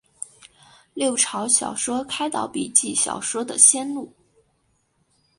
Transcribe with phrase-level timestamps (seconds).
[0.95, 4.11] 六朝小说开导笔记小说的先路。